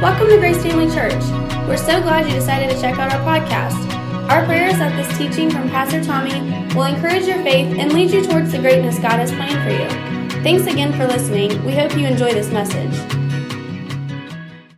[0.00, 1.22] Welcome to Grace Family Church.
[1.66, 3.90] We're so glad you decided to check out our podcast.
[4.28, 6.40] Our prayer is that this teaching from Pastor Tommy
[6.74, 10.42] will encourage your faith and lead you towards the greatness God has planned for you.
[10.42, 11.64] Thanks again for listening.
[11.64, 12.92] We hope you enjoy this message.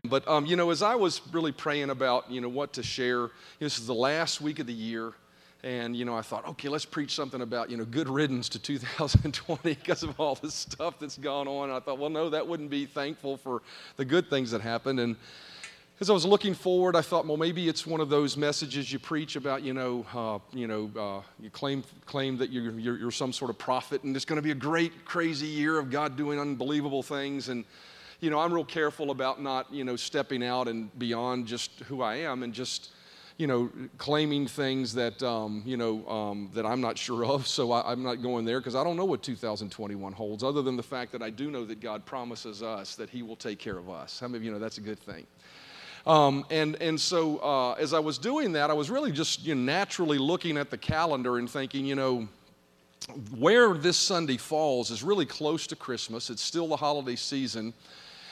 [0.04, 3.30] But um, you know, as I was really praying about you know what to share,
[3.58, 5.12] this is the last week of the year,
[5.66, 8.58] and you know, I thought, okay, let's preach something about you know good riddance to
[8.60, 11.70] 2020 because of all the stuff that's gone on.
[11.70, 13.62] And I thought, well, no, that wouldn't be thankful for
[13.96, 15.00] the good things that happened.
[15.00, 15.16] And
[16.00, 19.00] as I was looking forward, I thought, well, maybe it's one of those messages you
[19.00, 23.10] preach about, you know, uh, you know, uh, you claim claim that you're, you're, you're
[23.10, 26.16] some sort of prophet, and it's going to be a great, crazy year of God
[26.16, 27.48] doing unbelievable things.
[27.48, 27.64] And
[28.20, 32.02] you know, I'm real careful about not, you know, stepping out and beyond just who
[32.02, 32.92] I am and just
[33.36, 37.46] you know, claiming things that, um, you know, um, that I'm not sure of.
[37.46, 40.76] So I, am not going there because I don't know what 2021 holds, other than
[40.76, 43.76] the fact that I do know that God promises us that He will take care
[43.76, 44.20] of us.
[44.20, 45.26] How many of you know that's a good thing?
[46.06, 49.54] Um, and, and so uh, as I was doing that, I was really just you
[49.54, 52.28] know, naturally looking at the calendar and thinking, you know,
[53.36, 56.30] where this Sunday falls is really close to Christmas.
[56.30, 57.74] It's still the holiday season.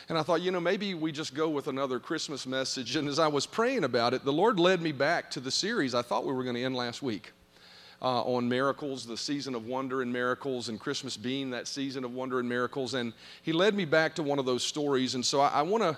[0.09, 2.97] And I thought, you know, maybe we just go with another Christmas message.
[2.97, 5.95] And as I was praying about it, the Lord led me back to the series
[5.95, 7.33] I thought we were going to end last week
[8.03, 12.13] uh, on miracles, the season of wonder and miracles, and Christmas being that season of
[12.13, 12.93] wonder and miracles.
[12.93, 15.15] And He led me back to one of those stories.
[15.15, 15.97] And so I, I want to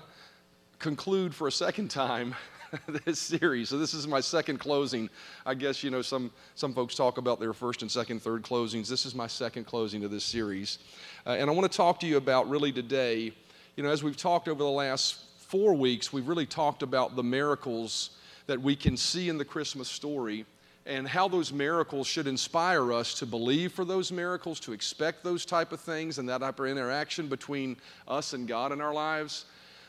[0.79, 2.35] conclude for a second time
[3.05, 3.69] this series.
[3.69, 5.11] So this is my second closing.
[5.45, 8.89] I guess you know some some folks talk about their first and second, third closings.
[8.89, 10.79] This is my second closing to this series,
[11.27, 13.33] uh, and I want to talk to you about really today
[13.77, 17.23] you know, as we've talked over the last four weeks, we've really talked about the
[17.23, 18.11] miracles
[18.47, 20.47] that we can see in the Christmas story
[20.87, 25.45] and how those miracles should inspire us to believe for those miracles, to expect those
[25.45, 27.77] type of things and that type of interaction between
[28.09, 29.45] us and God in our lives.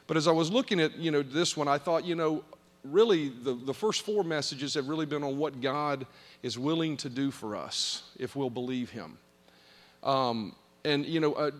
[0.07, 2.43] But as I was looking at, you know, this one, I thought, you know,
[2.83, 6.05] really the, the first four messages have really been on what God
[6.43, 9.17] is willing to do for us if we'll believe Him.
[10.03, 11.51] Um, and, you know, uh,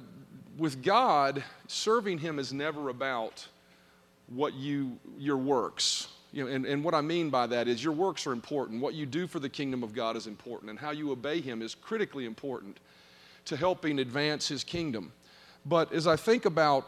[0.57, 3.47] with God, serving Him is never about
[4.27, 6.07] what you, your works.
[6.33, 8.81] You know, and, and what I mean by that is your works are important.
[8.81, 11.61] What you do for the kingdom of God is important, and how you obey Him
[11.61, 12.79] is critically important
[13.45, 15.13] to helping advance His kingdom.
[15.65, 16.87] But as I think about,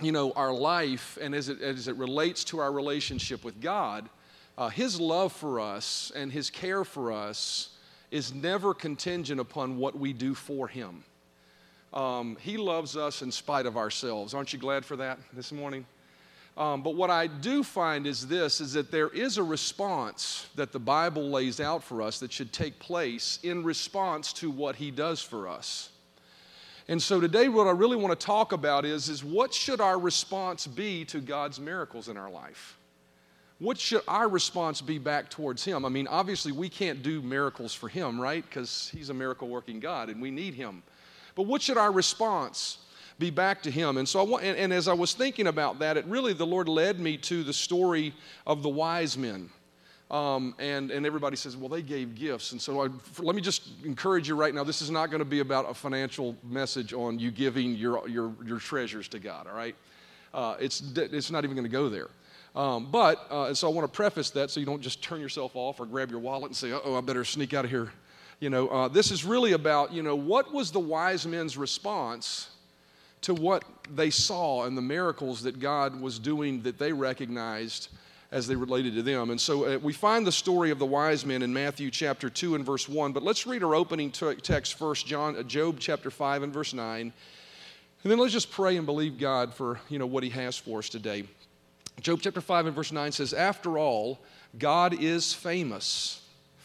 [0.00, 4.08] you know, our life and as it, as it relates to our relationship with God,
[4.56, 7.70] uh, His love for us and His care for us
[8.10, 11.02] is never contingent upon what we do for Him.
[11.92, 14.34] Um, he loves us in spite of ourselves.
[14.34, 15.84] Aren't you glad for that this morning?
[16.56, 20.70] Um, but what I do find is this is that there is a response that
[20.70, 24.90] the Bible lays out for us that should take place in response to what he
[24.90, 25.90] does for us.
[26.88, 29.98] And so today what I really want to talk about is, is what should our
[29.98, 32.76] response be to God's miracles in our life?
[33.58, 35.84] What should our response be back towards him?
[35.84, 38.44] I mean, obviously we can't do miracles for him, right?
[38.44, 40.82] Because he's a miracle working God and we need him.
[41.34, 42.78] But what should our response
[43.18, 43.96] be back to Him?
[43.96, 46.46] And so, I want, and, and as I was thinking about that, it really, the
[46.46, 48.14] Lord led me to the story
[48.46, 49.50] of the wise men.
[50.10, 52.52] Um, and, and everybody says, well, they gave gifts.
[52.52, 52.88] And so I,
[53.18, 55.72] let me just encourage you right now this is not going to be about a
[55.72, 59.74] financial message on you giving your, your, your treasures to God, all right?
[60.34, 62.08] Uh, it's, it's not even going to go there.
[62.54, 65.52] Um, but, uh, so I want to preface that so you don't just turn yourself
[65.54, 67.90] off or grab your wallet and say, oh, I better sneak out of here
[68.42, 72.48] you know, uh, this is really about, you know, what was the wise men's response
[73.20, 73.62] to what
[73.94, 77.88] they saw and the miracles that God was doing that they recognized
[78.32, 79.30] as they related to them.
[79.30, 82.56] And so uh, we find the story of the wise men in Matthew chapter 2
[82.56, 83.12] and verse 1.
[83.12, 86.74] But let's read our opening t- text first, John, uh, Job chapter 5 and verse
[86.74, 87.00] 9.
[87.00, 87.12] And
[88.10, 90.88] then let's just pray and believe God for, you know, what he has for us
[90.88, 91.26] today.
[92.00, 94.18] Job chapter 5 and verse 9 says, After all,
[94.58, 96.21] God is famous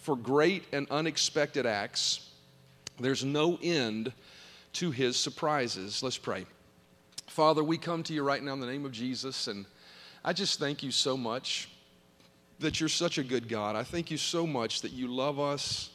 [0.08, 2.30] for great and unexpected acts.
[2.98, 4.14] There's no end
[4.72, 6.02] to his surprises.
[6.02, 6.46] Let's pray.
[7.28, 9.66] Father, we come to you right now in the name of Jesus, and
[10.24, 11.68] I just thank you so much
[12.60, 13.76] that you're such a good God.
[13.76, 15.90] I thank you so much that you love us,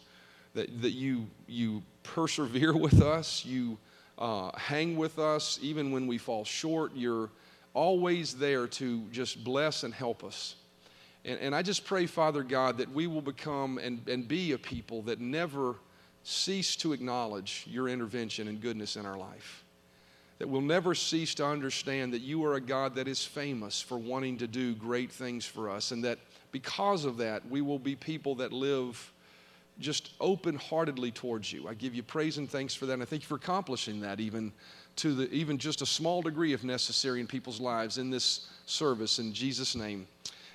[0.52, 3.78] that, that you, you persevere with us, you
[4.18, 6.92] uh, hang with us even when we fall short.
[6.94, 7.30] You're
[7.72, 10.56] always there to just bless and help us.
[11.24, 14.58] And, and I just pray, Father God, that we will become and, and be a
[14.58, 15.76] people that never
[16.24, 19.64] cease to acknowledge your intervention and goodness in our life.
[20.38, 23.98] That we'll never cease to understand that you are a God that is famous for
[23.98, 26.18] wanting to do great things for us, and that
[26.50, 29.12] because of that, we will be people that live
[29.78, 31.66] just open heartedly towards you.
[31.68, 34.20] I give you praise and thanks for that, and I thank you for accomplishing that
[34.20, 34.52] even
[34.96, 39.18] to the, even just a small degree if necessary in people's lives in this service.
[39.18, 40.06] In Jesus' name,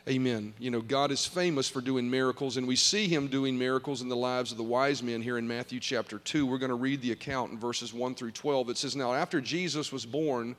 [0.07, 0.53] amen.
[0.59, 4.09] You know, God is famous for doing miracles, and we see him doing miracles in
[4.09, 6.45] the lives of the wise men here in Matthew chapter 2.
[6.45, 8.69] We're going to read the account in verses 1 through 12.
[8.69, 10.55] It says, Now, after Jesus was born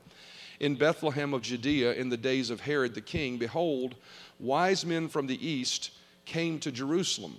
[0.60, 3.94] in Bethlehem of Judea in the days of Herod the king, behold,
[4.38, 5.92] wise men from the east
[6.24, 7.36] came to Jerusalem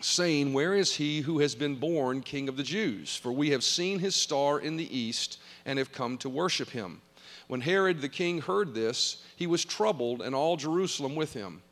[0.00, 3.16] saying, Where is he who has been born king of the Jews?
[3.16, 7.00] For we have seen his star in the east and have come to worship him.
[7.48, 11.62] When Herod the king heard this, he was troubled, and all Jerusalem with him.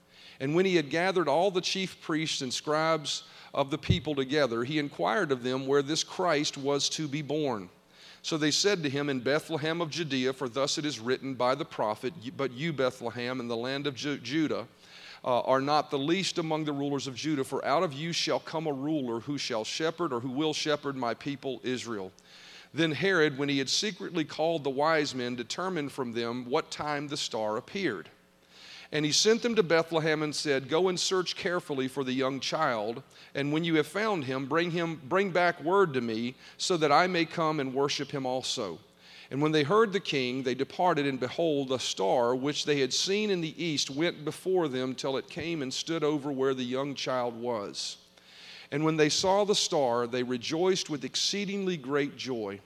[0.40, 4.64] And when he had gathered all the chief priests and scribes of the people together,
[4.64, 7.68] he inquired of them where this Christ was to be born.
[8.22, 11.54] So they said to him, In Bethlehem of Judea, for thus it is written by
[11.54, 14.66] the prophet, But you, Bethlehem, in the land of Judah,
[15.24, 18.40] uh, are not the least among the rulers of Judah, for out of you shall
[18.40, 22.12] come a ruler who shall shepherd or who will shepherd my people Israel.
[22.74, 27.06] Then Herod, when he had secretly called the wise men, determined from them what time
[27.06, 28.08] the star appeared.
[28.90, 32.40] And he sent them to Bethlehem and said, Go and search carefully for the young
[32.40, 33.02] child,
[33.34, 36.90] and when you have found him, bring him bring back word to me, so that
[36.90, 38.80] I may come and worship him also.
[39.30, 42.92] And when they heard the king, they departed, and behold, a star which they had
[42.92, 46.64] seen in the east went before them till it came and stood over where the
[46.64, 47.98] young child was.
[48.70, 52.60] And when they saw the star, they rejoiced with exceedingly great joy.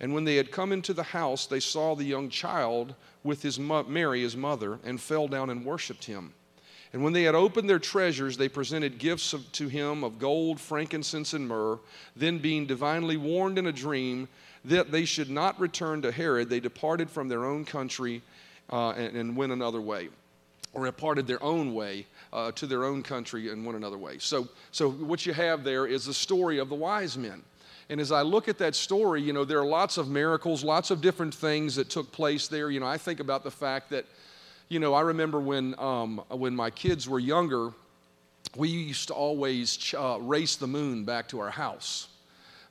[0.00, 3.58] And when they had come into the house, they saw the young child with his
[3.58, 6.32] mo- Mary, his mother, and fell down and worshipped him.
[6.92, 10.58] And when they had opened their treasures, they presented gifts of, to him of gold,
[10.58, 11.78] frankincense, and myrrh.
[12.16, 14.28] Then, being divinely warned in a dream
[14.64, 18.22] that they should not return to Herod, they departed from their own country
[18.70, 20.08] uh, and, and, went another way,
[20.72, 24.18] or departed their own way uh, to their own country and went another way.
[24.18, 27.42] So, so what you have there is the story of the wise men.
[27.88, 30.92] And as I look at that story, you know, there are lots of miracles, lots
[30.92, 32.70] of different things that took place there.
[32.70, 34.06] You know, I think about the fact that,
[34.68, 37.72] you know, I remember when, um, when my kids were younger,
[38.54, 42.06] we used to always uh, race the moon back to our house.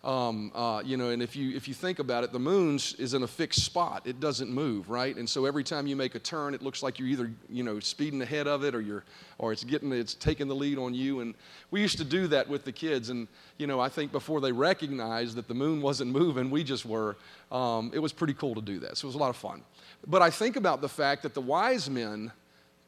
[0.01, 3.13] Um, uh, you know, and if you if you think about it, the moon is
[3.13, 5.13] in a fixed spot; it doesn't move, right?
[5.13, 7.81] And so every time you make a turn, it looks like you're either you know
[7.81, 9.03] speeding ahead of it, or you're
[9.39, 11.19] or it's getting it's taking the lead on you.
[11.19, 11.35] And
[11.69, 14.53] we used to do that with the kids, and you know, I think before they
[14.53, 17.17] recognized that the moon wasn't moving, we just were.
[17.51, 19.63] Um, it was pretty cool to do that, so it was a lot of fun.
[20.07, 22.31] But I think about the fact that the wise men,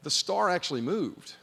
[0.02, 1.34] the star actually moved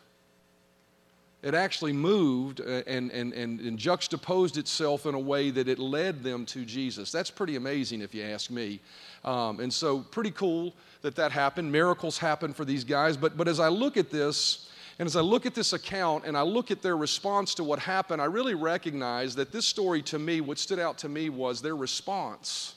[1.41, 5.79] it actually moved uh, and, and, and, and, juxtaposed itself in a way that it
[5.79, 7.11] led them to Jesus.
[7.11, 8.81] That's pretty amazing, if you ask me.
[9.23, 11.71] Um, and so, pretty cool that that happened.
[11.71, 13.15] Miracles happen for these guys.
[13.15, 14.69] But, but as I look at this,
[14.99, 17.79] and as I look at this account and I look at their response to what
[17.79, 21.61] happened, I really recognize that this story to me, what stood out to me was
[21.61, 22.75] their response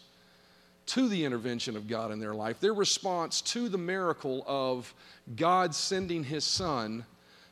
[0.87, 4.93] to the intervention of God in their life, their response to the miracle of
[5.35, 7.05] God sending His Son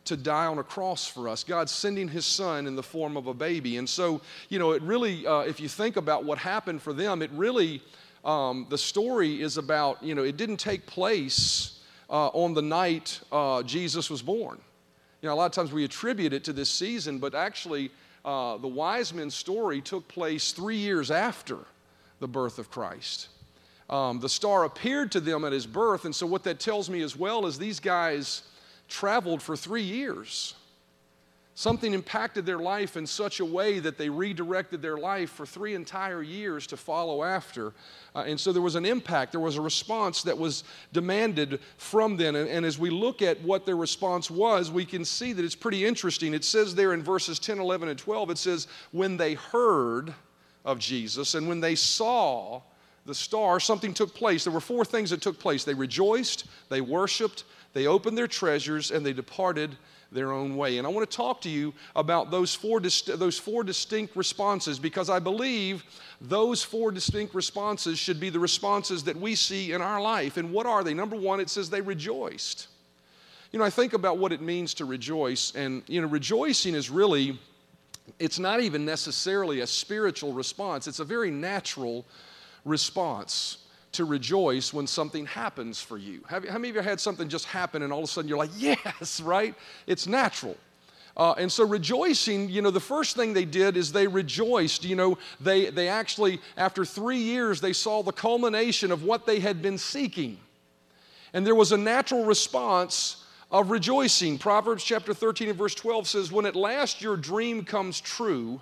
[0.05, 1.45] to die on a cross for us.
[1.45, 3.77] God sending his son in the form of a baby.
[3.77, 7.23] And so, you know, it really, uh, if you think about what happened for them,
[7.23, 7.83] it really,
[8.25, 13.21] um, the story is about, you know, it didn't take place uh, on the night
[13.31, 14.59] uh, Jesus was born.
[15.23, 17.91] You know, a lot of times we attribute it to this season, but actually,
[18.25, 21.59] uh, the wise men's story took place three years after
[22.21, 23.29] the birth of Christ.
[23.89, 27.03] Um, the star appeared to them at his birth, and so what that tells me
[27.03, 28.43] as well is these guys
[28.91, 30.55] traveled for three years.
[31.55, 35.75] Something impacted their life in such a way that they redirected their life for three
[35.75, 37.75] entire years to follow after.
[38.15, 42.17] Uh, and so there was an impact, there was a response that was demanded from
[42.17, 42.35] them.
[42.35, 45.55] And, and as we look at what their response was, we can see that it's
[45.55, 46.33] pretty interesting.
[46.33, 50.15] It says there in verses 10, 11, and 12, it says, When they heard
[50.65, 52.63] of Jesus and when they saw
[53.05, 54.45] the star, something took place.
[54.45, 58.91] There were four things that took place they rejoiced, they worshiped, they opened their treasures
[58.91, 59.77] and they departed
[60.13, 60.79] their own way.
[60.79, 65.09] And I want to talk to you about those four, those four distinct responses because
[65.09, 65.85] I believe
[66.21, 70.37] those four distinct responses should be the responses that we see in our life.
[70.37, 70.95] And what are they?
[70.95, 72.67] Number one, it says they rejoiced.
[73.53, 76.89] You know, I think about what it means to rejoice, and, you know, rejoicing is
[76.89, 77.37] really,
[78.21, 82.05] it's not even necessarily a spiritual response, it's a very natural
[82.65, 83.59] response
[83.93, 86.23] to rejoice when something happens for you.
[86.29, 88.39] Have, how many of you had something just happen and all of a sudden you're
[88.39, 89.55] like, yes, right?
[89.87, 90.57] It's natural.
[91.17, 94.85] Uh, and so rejoicing, you know, the first thing they did is they rejoiced.
[94.85, 99.41] You know, they, they actually, after three years, they saw the culmination of what they
[99.41, 100.39] had been seeking.
[101.33, 104.39] And there was a natural response of rejoicing.
[104.39, 108.61] Proverbs chapter 13 and verse 12 says, When at last your dream comes true,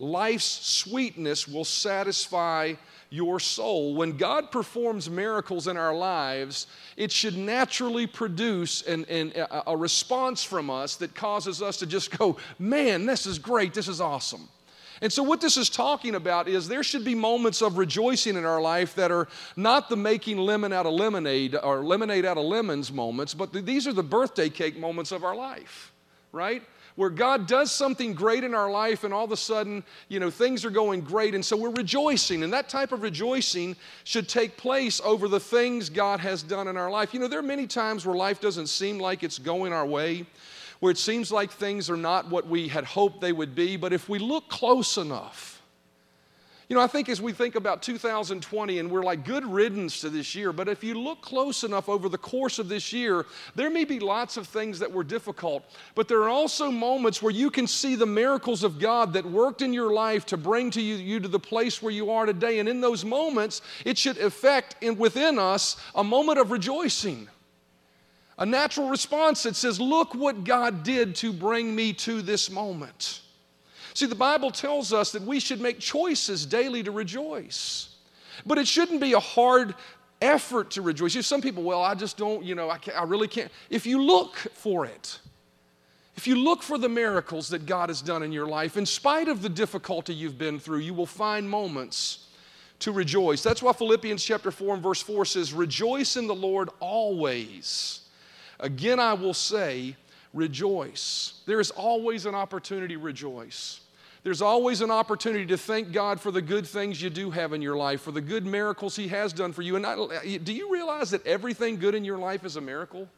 [0.00, 2.74] life's sweetness will satisfy
[3.10, 3.94] your soul.
[3.94, 6.66] When God performs miracles in our lives,
[6.96, 9.32] it should naturally produce an, an,
[9.66, 13.88] a response from us that causes us to just go, man, this is great, this
[13.88, 14.48] is awesome.
[15.02, 18.44] And so, what this is talking about is there should be moments of rejoicing in
[18.44, 22.44] our life that are not the making lemon out of lemonade or lemonade out of
[22.44, 25.92] lemons moments, but these are the birthday cake moments of our life,
[26.32, 26.62] right?
[26.96, 30.30] Where God does something great in our life and all of a sudden, you know,
[30.30, 31.34] things are going great.
[31.34, 32.42] And so we're rejoicing.
[32.42, 36.76] And that type of rejoicing should take place over the things God has done in
[36.76, 37.14] our life.
[37.14, 40.26] You know, there are many times where life doesn't seem like it's going our way
[40.80, 43.92] where it seems like things are not what we had hoped they would be, but
[43.92, 45.59] if we look close enough,
[46.70, 50.08] you know, I think as we think about 2020 and we're like good riddance to
[50.08, 53.70] this year, but if you look close enough over the course of this year, there
[53.70, 55.64] may be lots of things that were difficult,
[55.96, 59.62] but there are also moments where you can see the miracles of God that worked
[59.62, 62.60] in your life to bring to you, you to the place where you are today.
[62.60, 67.28] And in those moments, it should affect in, within us a moment of rejoicing
[68.38, 73.22] a natural response that says, Look what God did to bring me to this moment.
[73.94, 77.96] See, the Bible tells us that we should make choices daily to rejoice.
[78.46, 79.74] But it shouldn't be a hard
[80.22, 81.14] effort to rejoice.
[81.14, 83.50] You some people, well, I just don't, you know, I, I really can't.
[83.68, 85.18] If you look for it,
[86.16, 89.28] if you look for the miracles that God has done in your life, in spite
[89.28, 92.26] of the difficulty you've been through, you will find moments
[92.80, 93.42] to rejoice.
[93.42, 98.00] That's why Philippians chapter 4 and verse 4 says, Rejoice in the Lord always.
[98.58, 99.96] Again, I will say,
[100.32, 101.40] rejoice.
[101.46, 103.80] There is always an opportunity to rejoice.
[104.22, 107.62] There's always an opportunity to thank God for the good things you do have in
[107.62, 109.76] your life, for the good miracles He has done for you.
[109.76, 109.96] And I,
[110.38, 113.08] do you realize that everything good in your life is a miracle?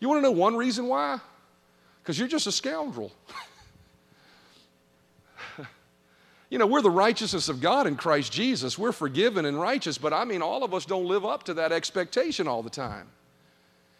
[0.00, 1.18] You want to know one reason why?
[2.02, 3.12] Because you're just a scoundrel.
[6.50, 8.78] you know, we're the righteousness of God in Christ Jesus.
[8.78, 11.72] We're forgiven and righteous, but I mean, all of us don't live up to that
[11.72, 13.08] expectation all the time.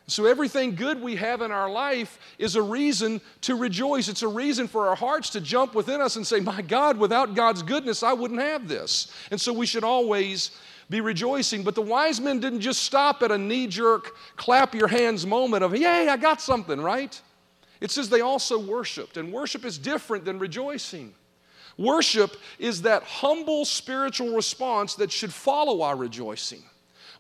[0.07, 4.09] So, everything good we have in our life is a reason to rejoice.
[4.09, 7.35] It's a reason for our hearts to jump within us and say, My God, without
[7.35, 9.11] God's goodness, I wouldn't have this.
[9.31, 10.51] And so, we should always
[10.91, 11.63] be rejoicing.
[11.63, 15.65] But the wise men didn't just stop at a knee jerk, clap your hands moment
[15.65, 17.19] of, Yay, I got something, right?
[17.81, 19.17] It says they also worshiped.
[19.17, 21.15] And worship is different than rejoicing.
[21.77, 26.63] Worship is that humble spiritual response that should follow our rejoicing.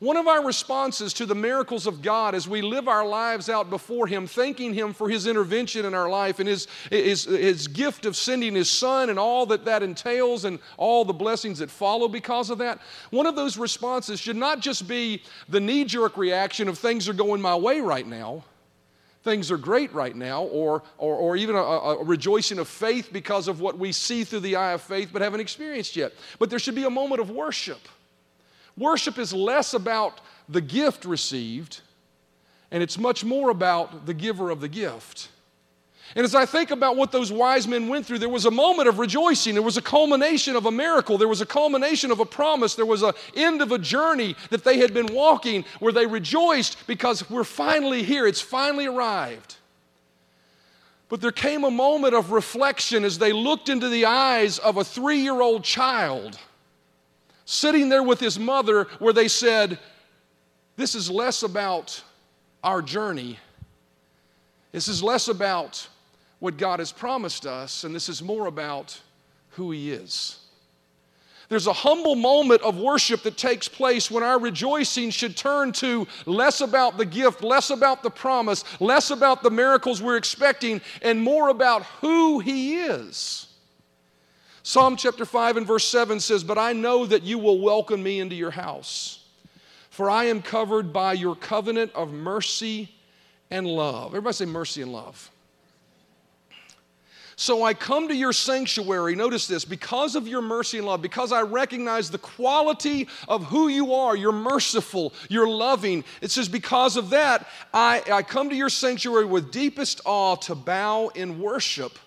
[0.00, 3.70] One of our responses to the miracles of God as we live our lives out
[3.70, 8.04] before Him, thanking Him for His intervention in our life and His, His, His gift
[8.04, 12.08] of sending His Son and all that that entails and all the blessings that follow
[12.08, 16.68] because of that, one of those responses should not just be the knee jerk reaction
[16.68, 18.44] of things are going my way right now
[19.24, 23.48] things are great right now, or, or, or even a, a, rejoicing of faith because
[23.48, 26.12] of what we see through the eye of faith but haven't experienced yet.
[26.38, 27.80] But there should be a moment of worship
[28.76, 31.80] Worship is less about the gift received,
[32.70, 35.28] and it's much more about the giver of the gift.
[36.16, 38.88] And as I think about what those wise men went through, there was a moment
[38.88, 39.54] of rejoicing.
[39.54, 41.18] There was a culmination of a miracle.
[41.18, 42.74] There was a culmination of a promise.
[42.74, 46.86] There was an end of a journey that they had been walking where they rejoiced
[46.86, 48.26] because we're finally here.
[48.26, 49.56] It's finally arrived.
[51.08, 54.84] But there came a moment of reflection as they looked into the eyes of a
[54.84, 56.38] three year old child
[57.44, 59.78] sitting there with his mother, where they said,
[60.76, 62.02] This is less about
[62.62, 63.38] our journey.
[64.72, 65.86] This is less about
[66.40, 69.00] what God has promised us, and this is more about
[69.50, 70.40] who He is.
[71.48, 76.06] There's a humble moment of worship that takes place when our rejoicing should turn to
[76.26, 81.22] less about the gift, less about the promise, less about the miracles we're expecting, and
[81.22, 83.46] more about who He is.
[84.66, 88.18] Psalm chapter 5 and verse 7 says, But I know that you will welcome me
[88.18, 89.22] into your house,
[89.90, 92.88] for I am covered by your covenant of mercy
[93.50, 94.12] and love.
[94.12, 95.30] Everybody say mercy and love.
[97.36, 101.30] So I come to your sanctuary, notice this, because of your mercy and love, because
[101.30, 104.16] I recognize the quality of who you are.
[104.16, 106.04] You're merciful, you're loving.
[106.22, 110.54] It says, because of that, I, I come to your sanctuary with deepest awe to
[110.54, 111.98] bow in worship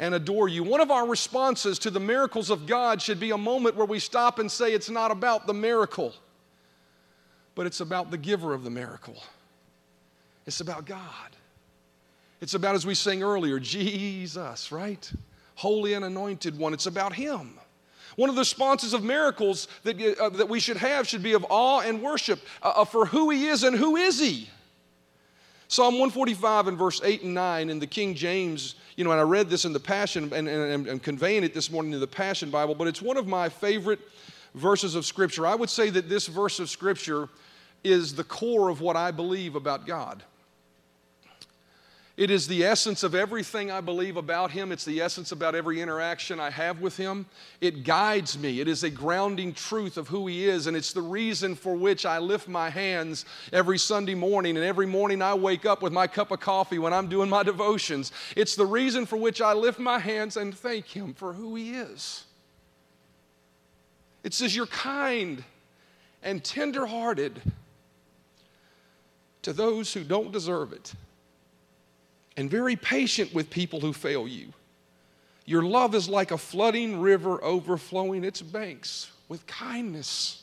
[0.00, 0.64] and adore you.
[0.64, 3.98] One of our responses to the miracles of God should be a moment where we
[3.98, 6.14] stop and say, It's not about the miracle,
[7.54, 9.22] but it's about the giver of the miracle.
[10.46, 11.36] It's about God.
[12.40, 15.12] It's about, as we sang earlier, Jesus, right?
[15.54, 16.72] Holy and anointed one.
[16.72, 17.58] It's about Him.
[18.16, 21.44] One of the responses of miracles that, uh, that we should have should be of
[21.50, 24.48] awe and worship uh, uh for who He is and who is He.
[25.70, 29.22] Psalm 145 and verse 8 and 9 in the King James, you know, and I
[29.22, 32.50] read this in the Passion and, and, and conveying it this morning in the Passion
[32.50, 34.00] Bible, but it's one of my favorite
[34.56, 35.46] verses of Scripture.
[35.46, 37.28] I would say that this verse of Scripture
[37.84, 40.24] is the core of what I believe about God.
[42.20, 44.72] It is the essence of everything I believe about Him.
[44.72, 47.24] It's the essence about every interaction I have with Him.
[47.62, 48.60] It guides me.
[48.60, 52.04] It is a grounding truth of who He is, and it's the reason for which
[52.04, 53.24] I lift my hands
[53.54, 56.92] every Sunday morning and every morning I wake up with my cup of coffee when
[56.92, 58.12] I'm doing my devotions.
[58.36, 61.70] It's the reason for which I lift my hands and thank Him for who He
[61.70, 62.24] is.
[64.24, 65.42] It says, You're kind
[66.22, 67.40] and tenderhearted
[69.40, 70.92] to those who don't deserve it
[72.36, 74.52] and very patient with people who fail you.
[75.46, 80.42] Your love is like a flooding river overflowing its banks with kindness.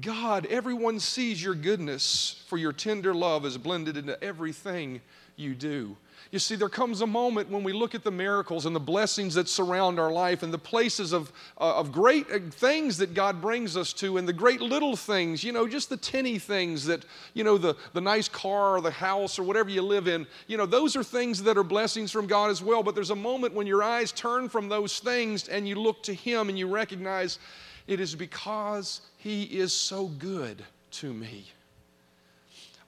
[0.00, 5.02] God, everyone sees your goodness, for your tender love is blended into everything
[5.36, 5.96] you do.
[6.30, 9.34] You see, there comes a moment when we look at the miracles and the blessings
[9.34, 13.40] that surround our life and the places of, uh, of great uh, things that God
[13.40, 17.04] brings us to and the great little things, you know, just the tinny things that,
[17.34, 20.56] you know, the, the nice car or the house or whatever you live in, you
[20.56, 22.82] know, those are things that are blessings from God as well.
[22.82, 26.14] But there's a moment when your eyes turn from those things and you look to
[26.14, 27.38] Him and you recognize
[27.86, 31.46] it is because He is so good to me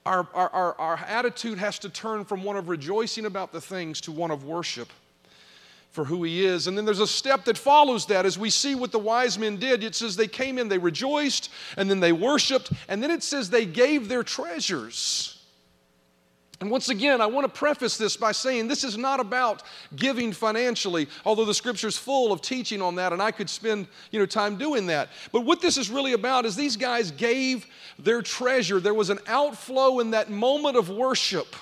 [0.05, 4.01] our, our, our, our attitude has to turn from one of rejoicing about the things
[4.01, 4.89] to one of worship
[5.91, 6.67] for who he is.
[6.67, 9.57] And then there's a step that follows that as we see what the wise men
[9.57, 9.83] did.
[9.83, 13.49] It says they came in, they rejoiced, and then they worshiped, and then it says
[13.49, 15.34] they gave their treasures.
[16.61, 19.63] And once again, I want to preface this by saying this is not about
[19.95, 24.19] giving financially, although the scripture's full of teaching on that, and I could spend you
[24.19, 25.09] know, time doing that.
[25.33, 27.67] But what this is really about is these guys gave
[27.99, 28.79] their treasure.
[28.79, 31.55] There was an outflow in that moment of worship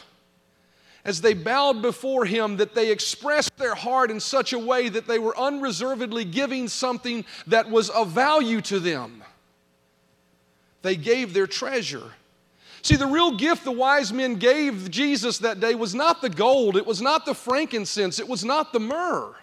[1.05, 5.07] as they bowed before him that they expressed their heart in such a way that
[5.07, 9.23] they were unreservedly giving something that was of value to them.
[10.81, 12.12] They gave their treasure.
[12.83, 16.75] See, the real gift the wise men gave Jesus that day was not the gold,
[16.75, 19.34] it was not the frankincense, it was not the myrrh.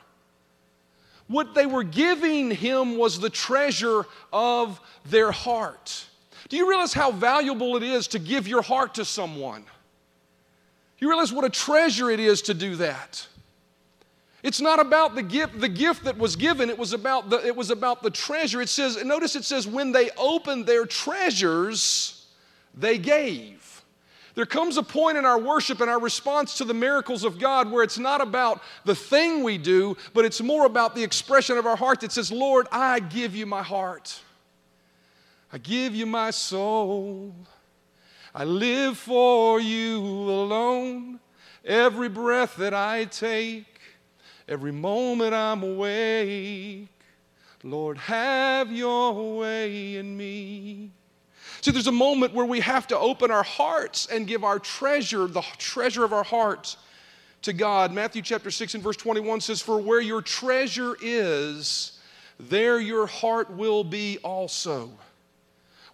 [1.26, 6.04] What they were giving him was the treasure of their heart.
[6.50, 9.64] Do you realize how valuable it is to give your heart to someone?
[10.98, 13.26] You realize what a treasure it is to do that.
[14.42, 17.56] It's not about the gift, the gift that was given, it was about the, it
[17.56, 18.60] was about the treasure.
[18.60, 22.19] It says, notice it says, when they opened their treasures,
[22.74, 23.84] they gave.
[24.34, 27.70] There comes a point in our worship and our response to the miracles of God
[27.70, 31.66] where it's not about the thing we do, but it's more about the expression of
[31.66, 34.20] our heart that says, Lord, I give you my heart.
[35.52, 37.34] I give you my soul.
[38.34, 41.18] I live for you alone.
[41.64, 43.66] Every breath that I take,
[44.48, 46.88] every moment I'm awake,
[47.62, 50.92] Lord, have your way in me.
[51.62, 55.26] See, there's a moment where we have to open our hearts and give our treasure,
[55.26, 56.78] the treasure of our hearts,
[57.42, 57.92] to God.
[57.92, 61.98] Matthew chapter 6 and verse 21 says, For where your treasure is,
[62.38, 64.90] there your heart will be also.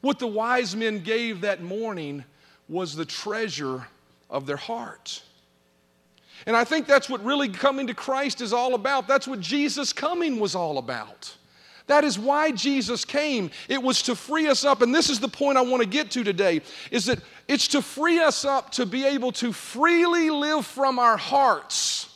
[0.01, 2.25] What the wise men gave that morning
[2.69, 3.87] was the treasure
[4.31, 5.23] of their heart.
[6.47, 9.09] And I think that's what really coming to Christ is all about.
[9.09, 11.35] That's what Jesus coming was all about.
[11.87, 13.51] That is why Jesus came.
[13.69, 16.11] It was to free us up, and this is the point I want to get
[16.13, 20.67] to today, is that it's to free us up to be able to freely live
[20.67, 22.13] from our hearts.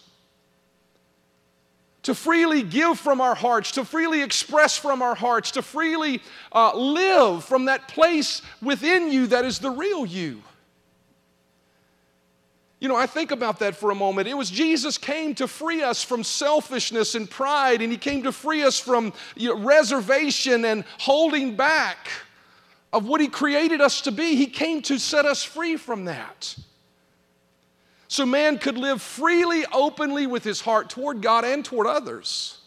[2.05, 6.75] To freely give from our hearts, to freely express from our hearts, to freely uh,
[6.77, 10.43] live from that place within you that is the real you.
[12.81, 14.27] You know, I think about that for a moment.
[14.27, 18.33] It was Jesus came to free us from selfishness and pride, and He came to
[18.33, 22.09] free us from you know, reservation and holding back
[22.93, 24.35] of what He created us to be.
[24.35, 26.57] He came to set us free from that.
[28.09, 32.60] So man could live freely, openly with his heart toward God and toward others.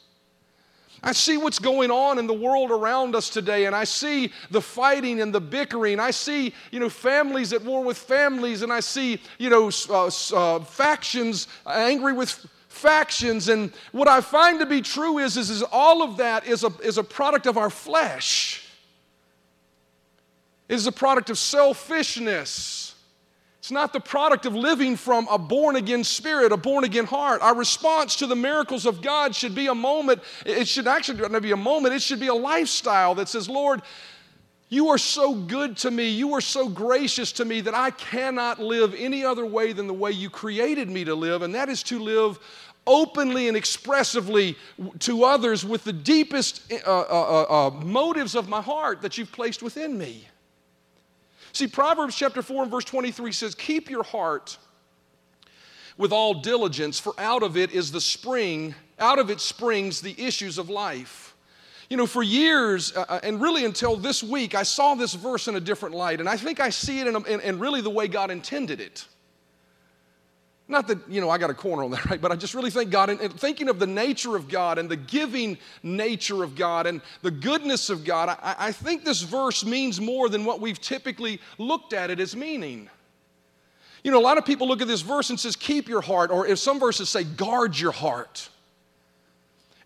[1.05, 4.61] I see what's going on in the world around us today, and I see the
[4.61, 5.99] fighting and the bickering.
[5.99, 10.09] I see, you know, families at war with families, and I see, you know, uh,
[10.33, 13.49] uh, factions angry with factions.
[13.49, 16.71] And what I find to be true is, is, is all of that is a,
[16.81, 18.65] is a product of our flesh.
[20.69, 22.92] It is a product of selfishness.
[23.63, 27.41] It's not the product of living from a born again spirit, a born again heart.
[27.41, 31.41] Our response to the miracles of God should be a moment, it should actually not
[31.41, 33.81] be a moment, it should be a lifestyle that says, Lord,
[34.67, 36.09] You are so good to me.
[36.09, 39.93] You are so gracious to me that I cannot live any other way than the
[39.93, 42.39] way you created me to live, and that is to live
[42.85, 44.57] openly and expressively
[44.99, 49.31] to others with the deepest uh, uh, uh, uh, motives of my heart that you've
[49.31, 50.27] placed within me.
[51.53, 54.57] See, Proverbs chapter 4 and verse 23 says, Keep your heart
[55.97, 60.19] with all diligence, for out of it is the spring, out of it springs the
[60.19, 61.35] issues of life.
[61.91, 65.47] You know, for years, uh, uh and really until this week, I saw this verse
[65.47, 67.81] in a different light, and I think I see it in, a, in, in really
[67.81, 69.05] the way God intended it.
[70.73, 72.19] Not that, you know, I got a corner on that, right?
[72.19, 74.89] But I just really think God, and, and thinking of the nature of God and
[74.89, 79.63] the giving nature of God and the goodness of God, I, I think this verse
[79.63, 82.89] means more than what we've typically looked at it as meaning.
[84.03, 86.31] You know, a lot of people look at this verse and says, keep your heart,
[86.31, 88.49] or if some verses say, guard your heart.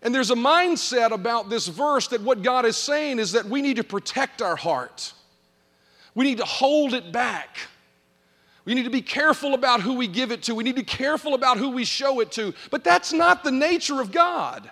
[0.00, 3.60] And there's a mindset about this verse that what God is saying is that we
[3.60, 5.12] need to protect our heart.
[6.14, 7.58] We need to hold it back.
[8.68, 10.54] We need to be careful about who we give it to.
[10.54, 12.52] We need to be careful about who we show it to.
[12.70, 14.70] But that's not the nature of God.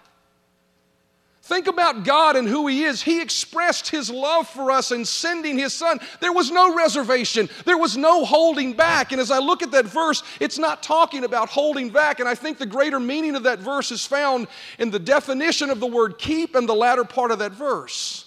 [1.40, 3.00] Think about God and who He is.
[3.00, 5.98] He expressed His love for us in sending His Son.
[6.20, 9.12] There was no reservation, there was no holding back.
[9.12, 12.20] And as I look at that verse, it's not talking about holding back.
[12.20, 14.46] And I think the greater meaning of that verse is found
[14.78, 18.25] in the definition of the word keep and the latter part of that verse.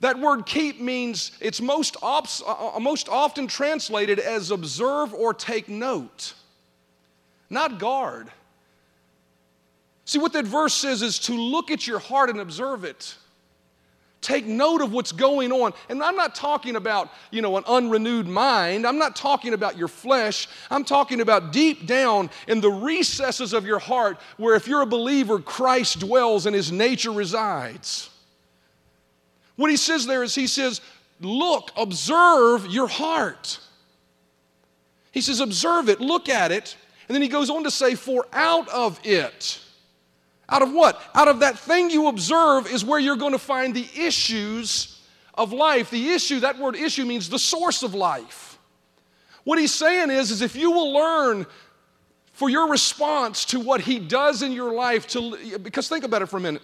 [0.00, 5.68] That word keep means it's most, uh, uh, most often translated as observe or take
[5.68, 6.32] note,
[7.50, 8.30] not guard.
[10.06, 13.14] See, what that verse says is to look at your heart and observe it.
[14.22, 15.72] Take note of what's going on.
[15.88, 18.86] And I'm not talking about, you know, an unrenewed mind.
[18.86, 20.46] I'm not talking about your flesh.
[20.70, 24.86] I'm talking about deep down in the recesses of your heart where if you're a
[24.86, 28.10] believer, Christ dwells and his nature resides.
[29.60, 30.80] What he says there is he says,
[31.20, 33.60] Look, observe your heart.
[35.12, 36.78] He says, Observe it, look at it.
[37.06, 39.60] And then he goes on to say, For out of it,
[40.48, 41.02] out of what?
[41.14, 44.98] Out of that thing you observe is where you're going to find the issues
[45.34, 45.90] of life.
[45.90, 48.58] The issue, that word issue means the source of life.
[49.44, 51.44] What he's saying is, is if you will learn
[52.32, 56.30] for your response to what he does in your life to because think about it
[56.30, 56.62] for a minute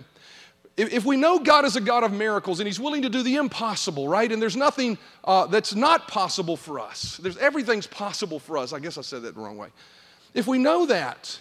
[0.77, 3.37] if we know God is a God of miracles and He's willing to do the
[3.37, 4.31] impossible, right?
[4.31, 7.17] And there's nothing uh, that's not possible for us.
[7.17, 8.73] There's everything's possible for us.
[8.73, 9.69] I guess I said that the wrong way.
[10.35, 11.41] If we know that,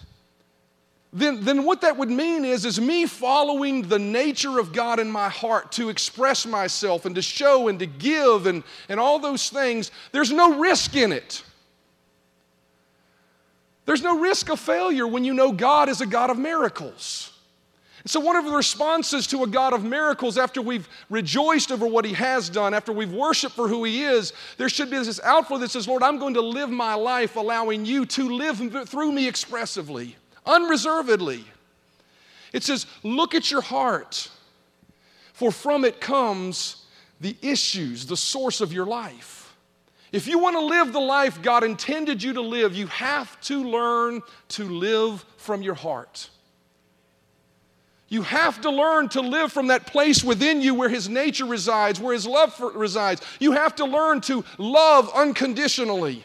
[1.11, 5.11] then, then what that would mean is, is me following the nature of God in
[5.11, 9.49] my heart to express myself and to show and to give and, and all those
[9.49, 11.43] things, there's no risk in it.
[13.85, 17.31] There's no risk of failure when you know God is a God of miracles.
[18.07, 22.05] So, one of the responses to a God of miracles after we've rejoiced over what
[22.05, 25.57] He has done, after we've worshiped for who He is, there should be this outflow
[25.57, 29.27] that says, Lord, I'm going to live my life allowing you to live through me
[29.27, 30.15] expressively,
[30.45, 31.45] unreservedly.
[32.53, 34.29] It says, Look at your heart,
[35.33, 36.85] for from it comes
[37.19, 39.55] the issues, the source of your life.
[40.11, 43.63] If you want to live the life God intended you to live, you have to
[43.63, 46.29] learn to live from your heart.
[48.07, 51.99] You have to learn to live from that place within you where His nature resides,
[51.99, 53.21] where His love for, resides.
[53.39, 56.23] You have to learn to love unconditionally.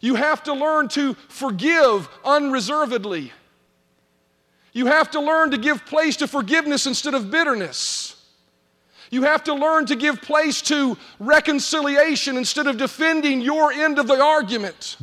[0.00, 3.32] You have to learn to forgive unreservedly.
[4.72, 8.16] You have to learn to give place to forgiveness instead of bitterness.
[9.10, 14.06] You have to learn to give place to reconciliation instead of defending your end of
[14.06, 14.96] the argument.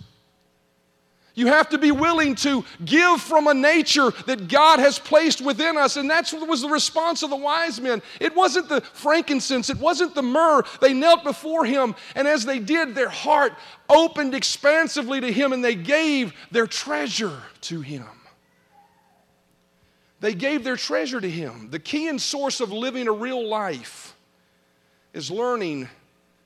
[1.39, 5.77] You have to be willing to give from a nature that God has placed within
[5.77, 5.95] us.
[5.95, 8.01] And what was the response of the wise men.
[8.19, 10.63] It wasn't the frankincense, it wasn't the myrrh.
[10.81, 13.53] They knelt before him, and as they did, their heart
[13.87, 18.05] opened expansively to him, and they gave their treasure to him.
[20.19, 21.69] They gave their treasure to him.
[21.71, 24.13] The key and source of living a real life
[25.13, 25.87] is learning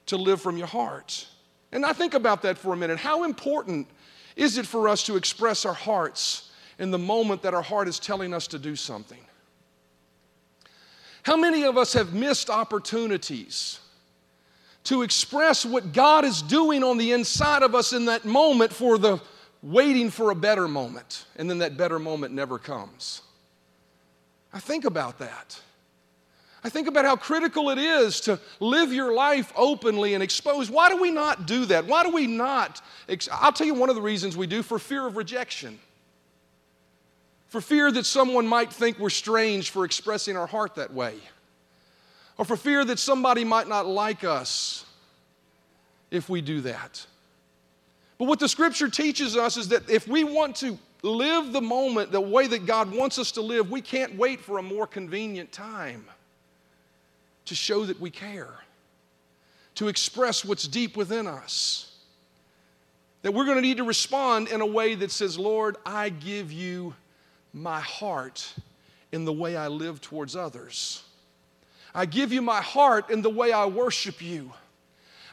[0.06, 1.28] to live from your heart.
[1.72, 3.00] And I think about that for a minute.
[3.00, 3.88] How important
[4.36, 8.00] is it for us to express our hearts in the moment that our heart is
[8.00, 9.20] telling us to do something?
[11.24, 13.80] How many of us have missed opportunities
[14.86, 18.98] to express what God is doing on the inside of us in that moment for
[18.98, 19.22] the
[19.62, 23.22] waiting for a better moment, and then that better moment never comes?
[24.52, 25.60] I think about that.
[26.66, 30.72] I think about how critical it is to live your life openly and exposed.
[30.72, 31.86] Why do we not do that?
[31.86, 32.82] Why do we not?
[33.32, 35.78] I'll tell you one of the reasons we do for fear of rejection.
[37.50, 41.16] For fear that someone might think we're strange for expressing our heart that way.
[42.38, 44.86] or for fear that somebody might not like us
[46.12, 47.06] if we do that.
[48.18, 52.12] But what the scripture teaches us is that if we want to live the moment
[52.12, 55.52] the way that God wants us to live, we can't wait for a more convenient
[55.52, 56.06] time
[57.46, 58.54] to show that we care,
[59.76, 61.90] to express what's deep within us.
[63.22, 66.52] That we're going to need to respond in a way that says, Lord, I give
[66.52, 66.94] you
[67.54, 68.54] my heart
[69.12, 71.04] in the way I live towards others.
[71.96, 74.52] I give you my heart in the way I worship you.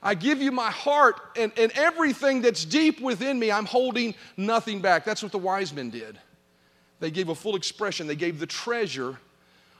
[0.02, 4.80] I give you my heart and, and everything that's deep within me, I'm holding nothing
[4.80, 5.04] back.
[5.04, 6.18] That's what the wise men did.
[7.00, 9.18] They gave a full expression, they gave the treasure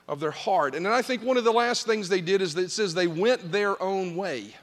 [0.07, 0.75] of their heart.
[0.75, 2.93] And then I think one of the last things they did is that it says
[2.93, 4.55] they went their own way.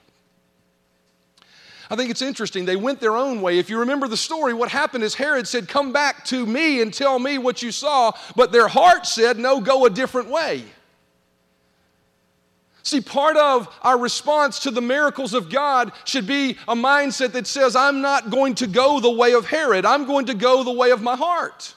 [1.91, 2.67] I think it's interesting.
[2.67, 3.59] They went their own way.
[3.59, 6.93] If you remember the story, what happened is Herod said, Come back to me and
[6.93, 8.13] tell me what you saw.
[8.37, 10.65] But their heart said, No, go a different way.
[12.83, 17.47] See, part of our response to the miracles of God should be a mindset that
[17.47, 20.73] says, I'm not going to go the way of Herod, I'm going to go the
[20.73, 21.75] way of my heart.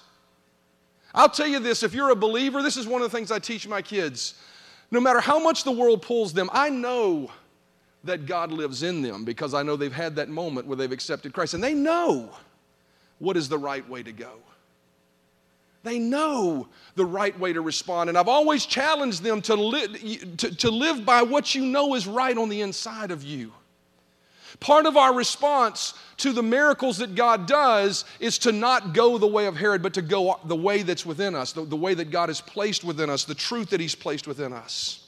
[1.14, 3.40] I'll tell you this if you're a believer, this is one of the things I
[3.40, 4.36] teach my kids.
[4.92, 7.32] No matter how much the world pulls them, I know
[8.04, 11.34] that God lives in them because I know they've had that moment where they've accepted
[11.34, 12.30] Christ and they know
[13.20, 14.32] what is the right way to go.
[15.84, 18.10] They know the right way to respond.
[18.10, 22.06] And I've always challenged them to, li- to, to live by what you know is
[22.06, 23.52] right on the inside of you.
[24.60, 29.28] Part of our response to the miracles that God does is to not go the
[29.28, 32.12] way of Herod, but to go the way that's within us, the, the way that
[32.12, 35.08] God has placed within us, the truth that He's placed within us.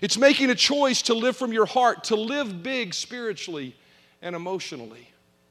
[0.00, 3.74] It's making a choice to live from your heart, to live big spiritually
[4.22, 5.08] and emotionally.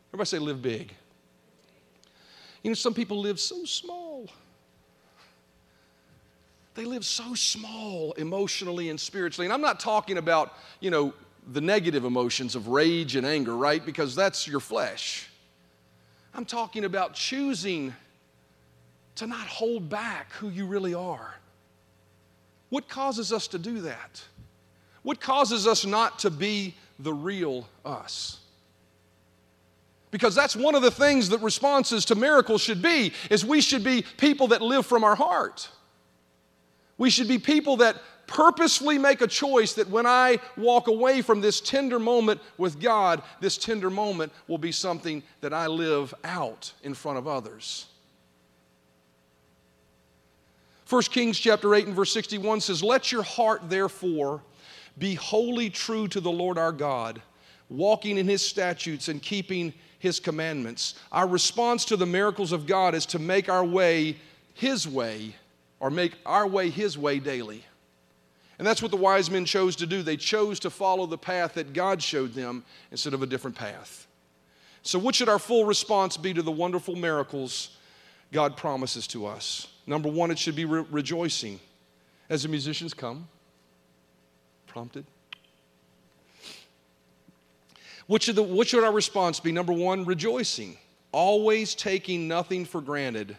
[0.09, 0.93] Everybody say, live big.
[2.63, 4.29] You know, some people live so small.
[6.75, 9.47] They live so small emotionally and spiritually.
[9.47, 11.13] And I'm not talking about, you know,
[11.51, 13.85] the negative emotions of rage and anger, right?
[13.85, 15.29] Because that's your flesh.
[16.33, 17.93] I'm talking about choosing
[19.15, 21.35] to not hold back who you really are.
[22.69, 24.21] What causes us to do that?
[25.03, 28.39] What causes us not to be the real us?
[30.11, 33.83] Because that's one of the things that responses to miracles should be is we should
[33.83, 35.69] be people that live from our heart.
[36.97, 41.41] We should be people that purposefully make a choice that when I walk away from
[41.41, 46.71] this tender moment with God, this tender moment will be something that I live out
[46.83, 47.87] in front of others.
[50.89, 54.41] 1 Kings chapter 8 and verse 61 says, Let your heart therefore
[54.97, 57.21] be wholly true to the Lord our God,
[57.69, 60.95] walking in his statutes and keeping his commandments.
[61.11, 64.15] Our response to the miracles of God is to make our way
[64.53, 65.35] his way
[65.79, 67.63] or make our way His way daily.
[68.57, 70.01] And that's what the wise men chose to do.
[70.01, 74.07] They chose to follow the path that God showed them instead of a different path.
[74.81, 77.77] So, what should our full response be to the wonderful miracles
[78.31, 79.67] God promises to us?
[79.85, 81.59] Number one, it should be re- rejoicing.
[82.29, 83.27] As the musicians come,
[84.65, 85.05] prompted.
[88.07, 89.51] What should, the, what should our response be?
[89.51, 90.77] Number one, rejoicing.
[91.11, 93.37] Always taking nothing for granted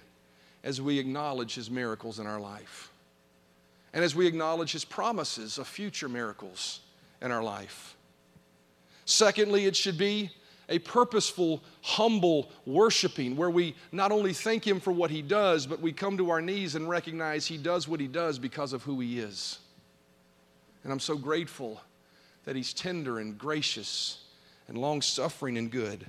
[0.64, 2.87] as we acknowledge His miracles in our life
[3.92, 6.80] and as we acknowledge His promises of future miracles
[7.20, 7.96] in our life.
[9.04, 10.30] Secondly, it should be
[10.68, 15.80] a purposeful, humble worshiping where we not only thank Him for what He does, but
[15.80, 19.00] we come to our knees and recognize He does what He does because of who
[19.00, 19.58] He is.
[20.84, 21.80] And I'm so grateful
[22.44, 24.24] that He's tender and gracious
[24.68, 26.06] and long suffering and good.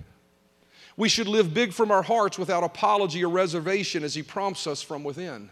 [0.97, 4.81] We should live big from our hearts without apology or reservation as He prompts us
[4.81, 5.49] from within.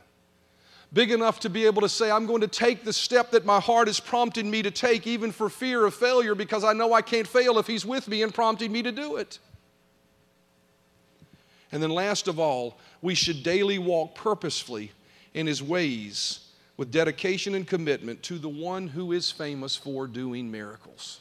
[0.93, 3.59] Big enough to be able to say, I'm going to take the step that my
[3.59, 7.01] heart is prompting me to take, even for fear of failure, because I know I
[7.01, 9.39] can't fail if He's with me and prompting me to do it.
[11.71, 14.91] And then, last of all, we should daily walk purposefully
[15.33, 16.47] in His ways
[16.77, 21.19] with dedication and commitment to the one who is famous for doing miracles.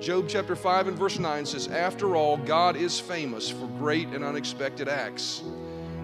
[0.00, 4.24] Job chapter 5 and verse 9 says, After all, God is famous for great and
[4.24, 5.42] unexpected acts.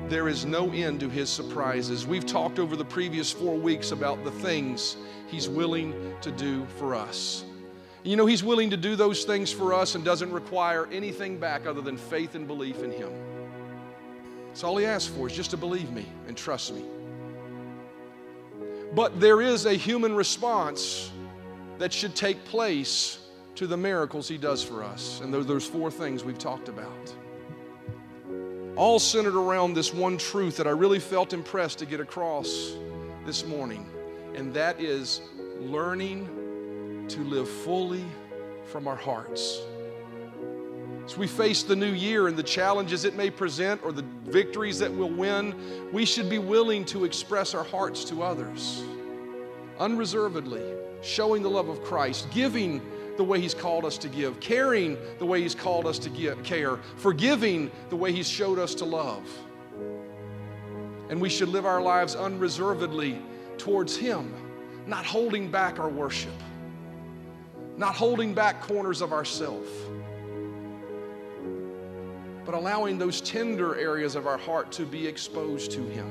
[0.08, 2.06] There is no end to his surprises.
[2.06, 6.94] We've talked over the previous four weeks about the things he's willing to do for
[6.94, 7.44] us.
[8.04, 11.66] You know, he's willing to do those things for us and doesn't require anything back
[11.66, 13.10] other than faith and belief in him.
[14.52, 16.84] So all he asks for is just to believe me and trust me.
[18.94, 21.10] But there is a human response
[21.78, 23.18] that should take place
[23.56, 25.20] to the miracles He does for us.
[25.20, 27.14] And those four things we've talked about.
[28.76, 32.76] All centered around this one truth that I really felt impressed to get across
[33.24, 33.88] this morning,
[34.34, 35.22] and that is
[35.58, 38.04] learning to live fully
[38.66, 39.62] from our hearts.
[41.06, 44.78] As we face the new year and the challenges it may present or the victories
[44.80, 45.54] that we'll win,
[45.90, 48.82] we should be willing to express our hearts to others
[49.78, 50.62] unreservedly,
[51.02, 52.82] showing the love of Christ, giving
[53.16, 56.42] the way He's called us to give, caring the way He's called us to give,
[56.42, 59.28] care, forgiving the way He's showed us to love.
[61.08, 63.20] And we should live our lives unreservedly
[63.58, 64.34] towards Him,
[64.86, 66.32] not holding back our worship,
[67.76, 69.66] not holding back corners of ourself
[72.46, 76.08] but allowing those tender areas of our heart to be exposed to Him.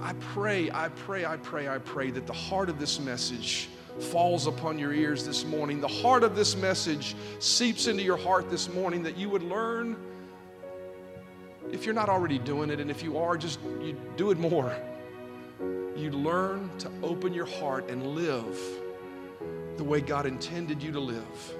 [0.00, 3.68] I pray, I pray, I pray, I pray that the heart of this message
[4.00, 5.80] falls upon your ears this morning.
[5.80, 9.96] The heart of this message seeps into your heart this morning that you would learn,
[11.72, 14.74] if you're not already doing it, and if you are, just you do it more.
[15.96, 18.58] You learn to open your heart and live
[19.76, 21.54] the way God intended you to live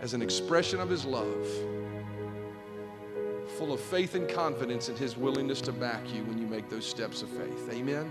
[0.00, 1.46] as an expression of His love,
[3.58, 6.86] full of faith and confidence in His willingness to back you when you make those
[6.86, 7.70] steps of faith.
[7.70, 8.10] Amen.